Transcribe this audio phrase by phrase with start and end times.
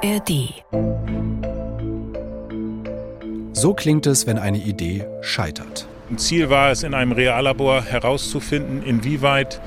[0.00, 0.62] ARD.
[3.52, 5.88] So klingt es, wenn eine Idee scheitert.
[6.16, 9.60] Ziel war es, in einem Reallabor herauszufinden, inwieweit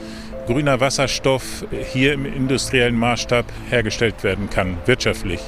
[0.48, 5.42] grüner Wasserstoff hier im industriellen Maßstab hergestellt werden kann, wirtschaftlich.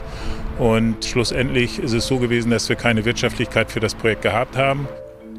[0.59, 4.88] Und schlussendlich ist es so gewesen, dass wir keine Wirtschaftlichkeit für das Projekt gehabt haben.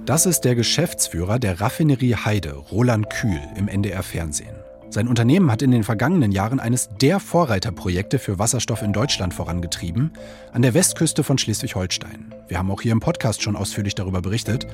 [0.06, 4.63] Das ist der Geschäftsführer der Raffinerie Heide, Roland Kühl, im NDR Fernsehen.
[4.94, 10.12] Sein Unternehmen hat in den vergangenen Jahren eines der Vorreiterprojekte für Wasserstoff in Deutschland vorangetrieben,
[10.52, 12.32] an der Westküste von Schleswig-Holstein.
[12.46, 14.68] Wir haben auch hier im Podcast schon ausführlich darüber berichtet.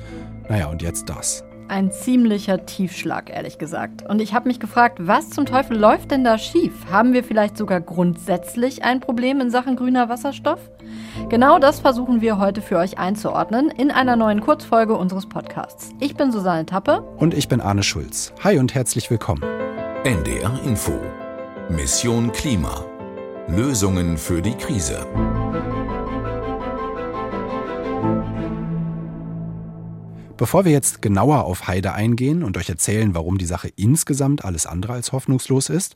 [0.47, 1.43] Naja, und jetzt das.
[1.69, 4.07] Ein ziemlicher Tiefschlag, ehrlich gesagt.
[4.07, 6.71] Und ich habe mich gefragt, was zum Teufel läuft denn da schief?
[6.91, 10.59] Haben wir vielleicht sogar grundsätzlich ein Problem in Sachen grüner Wasserstoff?
[11.29, 15.89] Genau das versuchen wir heute für euch einzuordnen in einer neuen Kurzfolge unseres Podcasts.
[15.99, 17.01] Ich bin Susanne Tappe.
[17.17, 18.33] Und ich bin Arne Schulz.
[18.43, 19.70] Hi und herzlich willkommen.
[20.03, 20.99] NDR Info.
[21.69, 22.83] Mission Klima.
[23.47, 25.05] Lösungen für die Krise.
[30.37, 34.65] Bevor wir jetzt genauer auf Heide eingehen und euch erzählen, warum die Sache insgesamt alles
[34.65, 35.95] andere als hoffnungslos ist,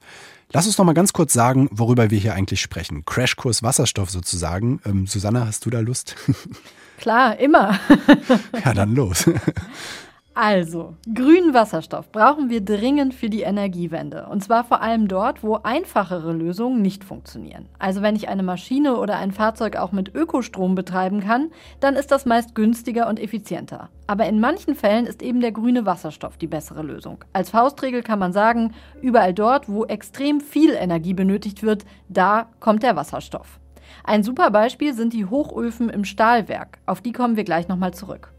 [0.54, 3.06] lass uns noch mal ganz kurz sagen, worüber wir hier eigentlich sprechen.
[3.06, 4.82] Crashkurs Wasserstoff sozusagen.
[4.86, 6.16] Ähm, Susanne, hast du da Lust?
[7.00, 7.80] Klar, immer.
[8.64, 9.28] ja, dann los.
[10.38, 14.28] Also, grünen Wasserstoff brauchen wir dringend für die Energiewende.
[14.30, 17.68] Und zwar vor allem dort, wo einfachere Lösungen nicht funktionieren.
[17.80, 22.12] Also wenn ich eine Maschine oder ein Fahrzeug auch mit Ökostrom betreiben kann, dann ist
[22.12, 23.88] das meist günstiger und effizienter.
[24.08, 27.24] Aber in manchen Fällen ist eben der grüne Wasserstoff die bessere Lösung.
[27.32, 32.84] Als Faustregel kann man sagen, überall dort, wo extrem viel Energie benötigt wird, da kommt
[32.84, 33.62] der Wasserstoff.
[34.04, 36.80] Ein super Beispiel sind die Hochöfen im Stahlwerk.
[36.86, 38.35] Auf die kommen wir gleich nochmal zurück.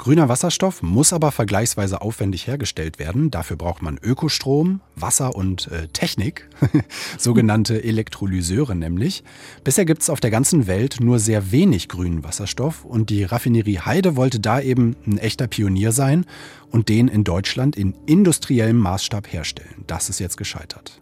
[0.00, 3.30] Grüner Wasserstoff muss aber vergleichsweise aufwendig hergestellt werden.
[3.30, 6.48] Dafür braucht man Ökostrom, Wasser und äh, Technik,
[7.18, 9.22] sogenannte Elektrolyseure nämlich.
[9.62, 13.80] Bisher gibt es auf der ganzen Welt nur sehr wenig grünen Wasserstoff und die Raffinerie
[13.80, 16.24] Heide wollte da eben ein echter Pionier sein
[16.70, 19.84] und den in Deutschland in industriellem Maßstab herstellen.
[19.86, 20.99] Das ist jetzt gescheitert.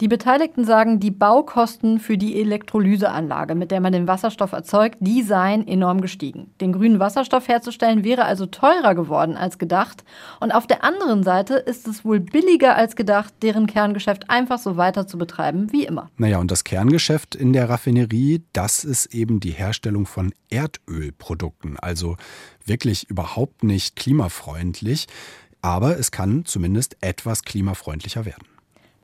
[0.00, 5.22] Die Beteiligten sagen, die Baukosten für die Elektrolyseanlage, mit der man den Wasserstoff erzeugt, die
[5.22, 6.54] seien enorm gestiegen.
[6.58, 10.02] Den grünen Wasserstoff herzustellen wäre also teurer geworden als gedacht.
[10.40, 14.78] Und auf der anderen Seite ist es wohl billiger als gedacht, deren Kerngeschäft einfach so
[14.78, 16.08] weiter zu betreiben wie immer.
[16.16, 21.78] Naja, und das Kerngeschäft in der Raffinerie, das ist eben die Herstellung von Erdölprodukten.
[21.78, 22.16] Also
[22.64, 25.08] wirklich überhaupt nicht klimafreundlich.
[25.60, 28.49] Aber es kann zumindest etwas klimafreundlicher werden.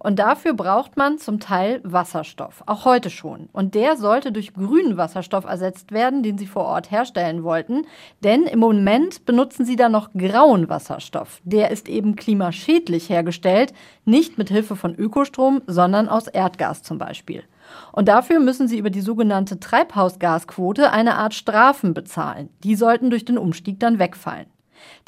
[0.06, 3.48] Und dafür braucht man zum Teil Wasserstoff, auch heute schon.
[3.52, 7.88] Und der sollte durch grünen Wasserstoff ersetzt werden, den sie vor Ort herstellen wollten.
[8.22, 11.40] Denn im Moment benutzen sie da noch grauen Wasserstoff.
[11.42, 13.72] Der ist eben klimaschädlich hergestellt,
[14.04, 17.42] nicht mit Hilfe von Ökostrom, sondern aus Erdgas zum Beispiel.
[17.90, 22.48] Und dafür müssen sie über die sogenannte Treibhausgasquote eine Art Strafen bezahlen.
[22.62, 24.46] Die sollten durch den Umstieg dann wegfallen.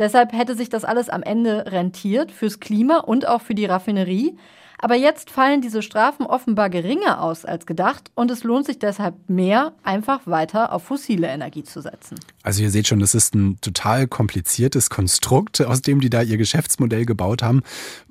[0.01, 4.37] Deshalb hätte sich das alles am Ende rentiert fürs Klima und auch für die Raffinerie.
[4.79, 9.15] Aber jetzt fallen diese Strafen offenbar geringer aus als gedacht und es lohnt sich deshalb
[9.29, 12.19] mehr, einfach weiter auf fossile Energie zu setzen.
[12.45, 16.37] Also ihr seht schon, das ist ein total kompliziertes Konstrukt, aus dem die da ihr
[16.37, 17.63] Geschäftsmodell gebaut haben.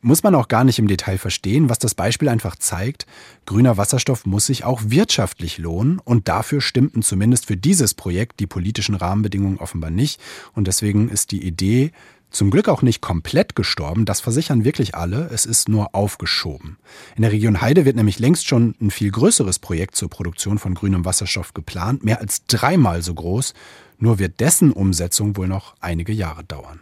[0.02, 3.06] Muss man auch gar nicht im Detail verstehen, was das Beispiel einfach zeigt.
[3.46, 8.48] Grüner Wasserstoff muss sich auch wirtschaftlich lohnen und dafür stimmten zumindest für dieses Projekt die
[8.48, 10.20] politischen Rahmenbedingungen offenbar nicht.
[10.54, 11.92] Und deswegen ist die Idee,
[12.30, 16.78] zum Glück auch nicht komplett gestorben, das versichern wirklich alle, es ist nur aufgeschoben.
[17.16, 20.74] In der Region Heide wird nämlich längst schon ein viel größeres Projekt zur Produktion von
[20.74, 23.54] grünem Wasserstoff geplant, mehr als dreimal so groß,
[23.98, 26.80] nur wird dessen Umsetzung wohl noch einige Jahre dauern.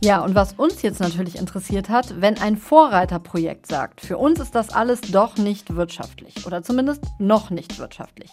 [0.00, 4.54] Ja, und was uns jetzt natürlich interessiert hat, wenn ein Vorreiterprojekt sagt, für uns ist
[4.54, 8.30] das alles doch nicht wirtschaftlich oder zumindest noch nicht wirtschaftlich.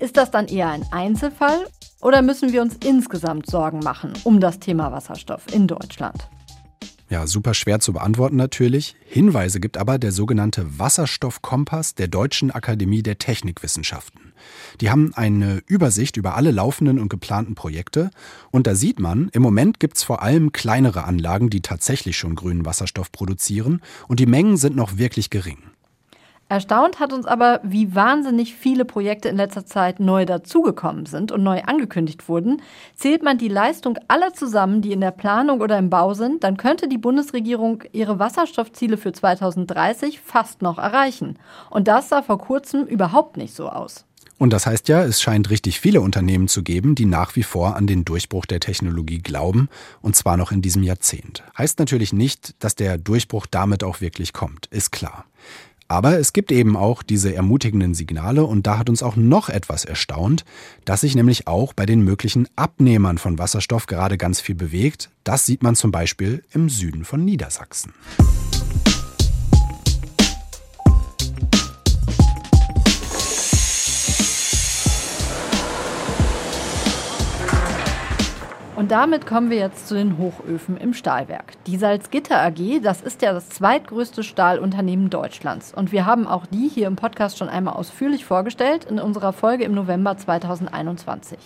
[0.00, 1.66] Ist das dann eher ein Einzelfall
[2.00, 6.26] oder müssen wir uns insgesamt Sorgen machen um das Thema Wasserstoff in Deutschland?
[7.10, 8.96] Ja, super schwer zu beantworten natürlich.
[9.04, 14.32] Hinweise gibt aber der sogenannte Wasserstoffkompass der Deutschen Akademie der Technikwissenschaften.
[14.80, 18.10] Die haben eine Übersicht über alle laufenden und geplanten Projekte
[18.50, 22.36] und da sieht man, im Moment gibt es vor allem kleinere Anlagen, die tatsächlich schon
[22.36, 25.58] grünen Wasserstoff produzieren und die Mengen sind noch wirklich gering.
[26.50, 31.44] Erstaunt hat uns aber, wie wahnsinnig viele Projekte in letzter Zeit neu dazugekommen sind und
[31.44, 32.60] neu angekündigt wurden.
[32.96, 36.56] Zählt man die Leistung aller zusammen, die in der Planung oder im Bau sind, dann
[36.56, 41.38] könnte die Bundesregierung ihre Wasserstoffziele für 2030 fast noch erreichen.
[41.70, 44.04] Und das sah vor kurzem überhaupt nicht so aus.
[44.36, 47.76] Und das heißt ja, es scheint richtig viele Unternehmen zu geben, die nach wie vor
[47.76, 49.68] an den Durchbruch der Technologie glauben,
[50.00, 51.44] und zwar noch in diesem Jahrzehnt.
[51.56, 55.26] Heißt natürlich nicht, dass der Durchbruch damit auch wirklich kommt, ist klar.
[55.90, 59.84] Aber es gibt eben auch diese ermutigenden Signale und da hat uns auch noch etwas
[59.84, 60.44] erstaunt,
[60.84, 65.10] dass sich nämlich auch bei den möglichen Abnehmern von Wasserstoff gerade ganz viel bewegt.
[65.24, 67.92] Das sieht man zum Beispiel im Süden von Niedersachsen.
[78.80, 81.52] Und damit kommen wir jetzt zu den Hochöfen im Stahlwerk.
[81.66, 85.74] Die Salzgitter AG, das ist ja das zweitgrößte Stahlunternehmen Deutschlands.
[85.74, 89.64] Und wir haben auch die hier im Podcast schon einmal ausführlich vorgestellt in unserer Folge
[89.64, 91.38] im November 2021.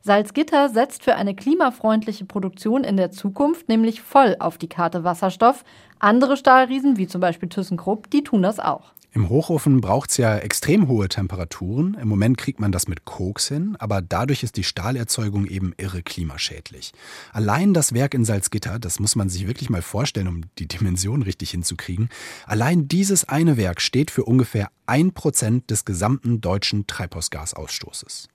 [0.00, 5.64] Salzgitter setzt für eine klimafreundliche Produktion in der Zukunft nämlich voll auf die Karte Wasserstoff.
[5.98, 8.94] Andere Stahlriesen, wie zum Beispiel ThyssenKrupp, die tun das auch.
[9.12, 11.94] Im Hochofen braucht es ja extrem hohe Temperaturen.
[12.00, 16.02] Im Moment kriegt man das mit Koks hin, aber dadurch ist die Stahlerzeugung eben irre
[16.02, 16.92] klimaschädlich.
[17.32, 21.22] Allein das Werk in Salzgitter, das muss man sich wirklich mal vorstellen, um die Dimension
[21.22, 22.08] richtig hinzukriegen.
[22.46, 28.28] Allein dieses eine Werk steht für ungefähr ein Prozent des gesamten deutschen Treibhausgasausstoßes.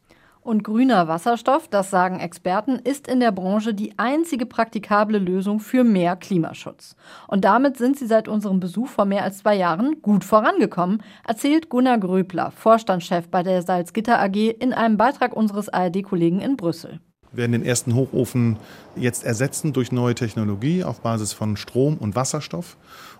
[0.45, 5.83] Und grüner Wasserstoff, das sagen Experten, ist in der Branche die einzige praktikable Lösung für
[5.83, 6.95] mehr Klimaschutz.
[7.27, 11.69] Und damit sind sie seit unserem Besuch vor mehr als zwei Jahren gut vorangekommen, erzählt
[11.69, 16.99] Gunnar Gröbler, Vorstandschef bei der Salzgitter AG, in einem Beitrag unseres ARD-Kollegen in Brüssel.
[17.35, 18.57] Werden den ersten Hochofen
[18.95, 22.77] jetzt ersetzen durch neue Technologie auf Basis von Strom und Wasserstoff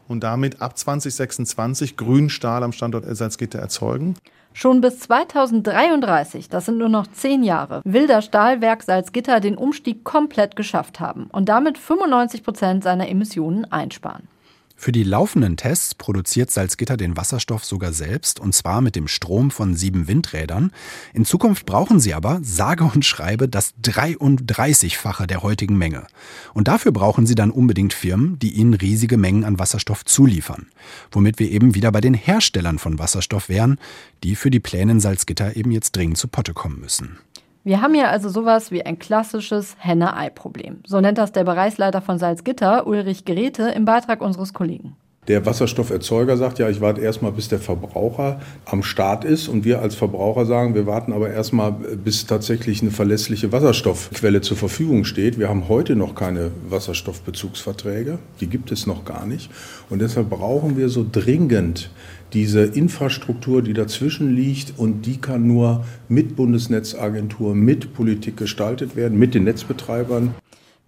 [0.08, 4.16] und damit ab 2026 grünen Stahl am Standort Salzgitter erzeugen.
[4.54, 10.06] Schon bis 2033, das sind nur noch zehn Jahre, will das Stahlwerk Salzgitter den Umstieg
[10.06, 14.30] komplett geschafft haben und damit 95 Prozent seiner Emissionen einsparen.
[14.78, 19.50] Für die laufenden Tests produziert Salzgitter den Wasserstoff sogar selbst, und zwar mit dem Strom
[19.50, 20.72] von sieben Windrädern.
[21.14, 26.06] In Zukunft brauchen sie aber, sage und schreibe, das 33-fache der heutigen Menge.
[26.54, 30.68] Und dafür brauchen sie dann unbedingt Firmen, die ihnen riesige Mengen an Wasserstoff zuliefern.
[31.12, 33.80] Womit wir eben wieder bei den Herstellern von Wasserstoff wären,
[34.24, 37.18] die für die Pläne in Salzgitter eben jetzt dringend zu Potte kommen müssen.
[37.66, 40.84] Wir haben hier also sowas wie ein klassisches Henne-Ei-Problem.
[40.86, 44.96] So nennt das der Bereichsleiter von Salzgitter, Ulrich Geräte, im Beitrag unseres Kollegen.
[45.28, 49.48] Der Wasserstofferzeuger sagt, ja, ich warte erstmal, bis der Verbraucher am Start ist.
[49.48, 54.58] Und wir als Verbraucher sagen, wir warten aber erstmal, bis tatsächlich eine verlässliche Wasserstoffquelle zur
[54.58, 55.40] Verfügung steht.
[55.40, 58.20] Wir haben heute noch keine Wasserstoffbezugsverträge.
[58.40, 59.50] Die gibt es noch gar nicht.
[59.90, 61.90] Und deshalb brauchen wir so dringend
[62.34, 64.74] diese Infrastruktur, die dazwischen liegt.
[64.78, 70.36] Und die kann nur mit Bundesnetzagentur, mit Politik gestaltet werden, mit den Netzbetreibern.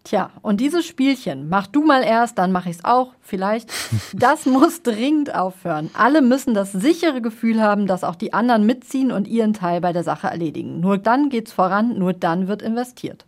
[0.07, 3.69] Tja, und dieses Spielchen, mach du mal erst, dann mache ich es auch, vielleicht,
[4.13, 5.89] das muss dringend aufhören.
[5.95, 9.92] Alle müssen das sichere Gefühl haben, dass auch die anderen mitziehen und ihren Teil bei
[9.92, 10.80] der Sache erledigen.
[10.80, 13.25] Nur dann geht's voran, nur dann wird investiert.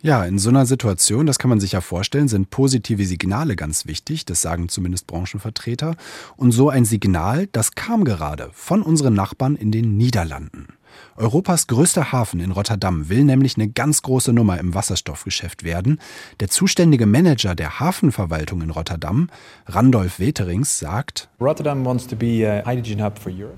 [0.00, 3.84] Ja, in so einer Situation, das kann man sich ja vorstellen, sind positive Signale ganz
[3.86, 5.96] wichtig, das sagen zumindest Branchenvertreter.
[6.38, 10.68] Und so ein Signal, das kam gerade von unseren Nachbarn in den Niederlanden.
[11.16, 16.00] Europas größter Hafen in Rotterdam will nämlich eine ganz große Nummer im Wasserstoffgeschäft werden.
[16.40, 19.28] Der zuständige Manager der Hafenverwaltung in Rotterdam,
[19.66, 21.28] Randolph Weterings, sagt,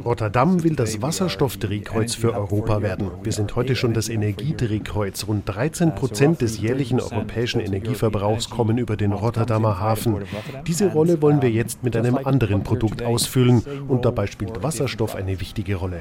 [0.04, 3.10] Rotterdam will das Wasserstoffdrehkreuz für Europa werden.
[3.22, 5.26] Wir sind heute schon das Energiedrehkreuz.
[5.26, 10.24] Rund 13 Prozent des jährlichen europäischen Energieverbrauchs kommen über den Rotterdamer Hafen.
[10.66, 15.40] Diese Rolle wollen wir jetzt mit einem anderen Produkt ausfüllen und dabei spielt Wasserstoff eine
[15.40, 16.00] wichtige Rolle.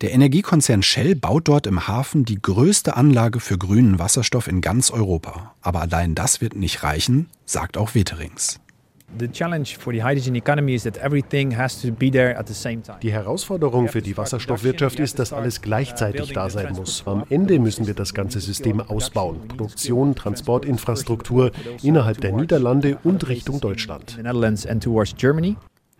[0.00, 4.90] Der Energiekonzern Shell baut dort im Hafen die größte Anlage für grünen Wasserstoff in ganz
[4.90, 5.54] Europa.
[5.60, 8.60] Aber allein das wird nicht reichen, sagt auch Weterings.
[13.02, 17.02] Die Herausforderung für die Wasserstoffwirtschaft ist, dass alles gleichzeitig da sein muss.
[17.06, 19.48] Am Ende müssen wir das ganze System ausbauen.
[19.48, 21.50] Produktion, Transportinfrastruktur
[21.82, 24.16] innerhalb der Niederlande und Richtung Deutschland.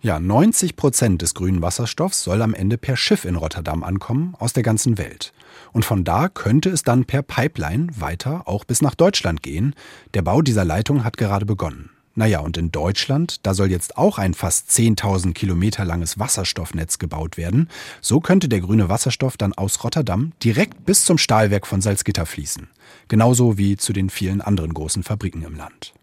[0.03, 4.51] Ja, 90 Prozent des grünen Wasserstoffs soll am Ende per Schiff in Rotterdam ankommen, aus
[4.51, 5.31] der ganzen Welt.
[5.73, 9.75] Und von da könnte es dann per Pipeline weiter auch bis nach Deutschland gehen.
[10.15, 11.91] Der Bau dieser Leitung hat gerade begonnen.
[12.15, 17.37] Naja, und in Deutschland, da soll jetzt auch ein fast 10.000 Kilometer langes Wasserstoffnetz gebaut
[17.37, 17.69] werden.
[18.01, 22.69] So könnte der grüne Wasserstoff dann aus Rotterdam direkt bis zum Stahlwerk von Salzgitter fließen.
[23.07, 25.93] Genauso wie zu den vielen anderen großen Fabriken im Land.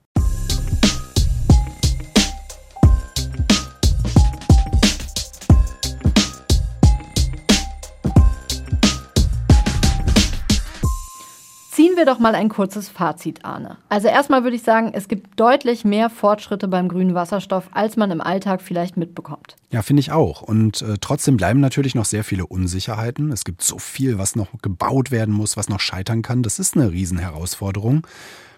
[11.98, 13.76] Wir doch mal ein kurzes Fazit, Arne.
[13.90, 18.10] Also erstmal würde ich sagen, es gibt deutlich mehr Fortschritte beim grünen Wasserstoff, als man
[18.10, 19.56] im Alltag vielleicht mitbekommt.
[19.70, 20.40] Ja, finde ich auch.
[20.40, 23.30] Und äh, trotzdem bleiben natürlich noch sehr viele Unsicherheiten.
[23.32, 26.42] Es gibt so viel, was noch gebaut werden muss, was noch scheitern kann.
[26.42, 28.06] Das ist eine Riesenherausforderung.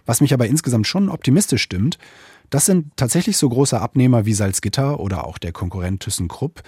[0.06, 1.98] Was mich aber insgesamt schon optimistisch stimmt,
[2.50, 6.62] das sind tatsächlich so große Abnehmer wie Salzgitter oder auch der Konkurrent ThyssenKrupp,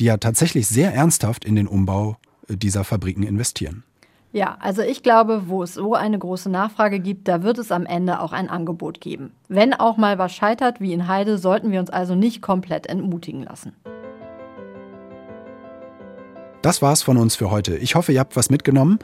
[0.00, 2.16] die ja tatsächlich sehr ernsthaft in den Umbau
[2.48, 3.84] äh, dieser Fabriken investieren.
[4.32, 7.86] Ja, also ich glaube, wo es so eine große Nachfrage gibt, da wird es am
[7.86, 9.32] Ende auch ein Angebot geben.
[9.48, 13.42] Wenn auch mal was scheitert, wie in Heide, sollten wir uns also nicht komplett entmutigen
[13.42, 13.72] lassen.
[16.60, 17.76] Das war's von uns für heute.
[17.76, 18.98] Ich hoffe, ihr habt was mitgenommen.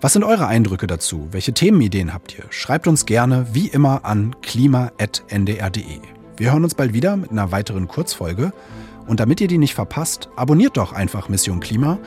[0.00, 1.28] Was sind eure Eindrücke dazu?
[1.32, 2.44] Welche Themenideen habt ihr?
[2.50, 5.98] Schreibt uns gerne wie immer an klima.ndr.de.
[6.36, 8.52] Wir hören uns bald wieder mit einer weiteren Kurzfolge.
[9.06, 11.98] Und damit ihr die nicht verpasst, abonniert doch einfach Mission Klima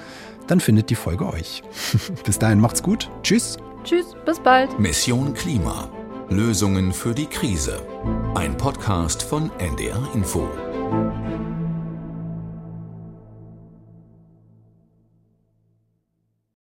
[0.47, 1.63] dann findet die Folge euch.
[2.25, 3.09] bis dahin macht's gut.
[3.21, 3.57] Tschüss.
[3.83, 4.79] Tschüss, bis bald.
[4.79, 5.89] Mission Klima.
[6.29, 7.81] Lösungen für die Krise.
[8.33, 10.47] Ein Podcast von NDR Info.